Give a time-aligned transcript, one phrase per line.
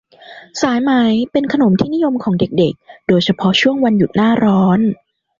[0.61, 0.91] สายไหม
[1.31, 4.79] เป็นขนมที่นิยมของเด็ก ๆ โดยเฉพาะช่วงวันหยุดหน้าร้อน